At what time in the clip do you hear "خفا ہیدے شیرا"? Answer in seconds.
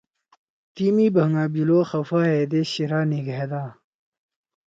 1.89-3.01